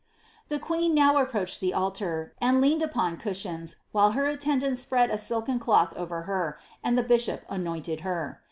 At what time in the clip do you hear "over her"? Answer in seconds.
5.95-6.57